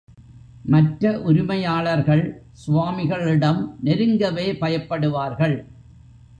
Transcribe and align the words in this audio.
மற்ற 0.63 1.19
உரிமையாளர்கள் 1.21 2.23
சுவாமிகளிடம் 2.67 3.61
நெருங்கவே 3.85 4.47
பயப்படுவார்கள். 4.59 5.57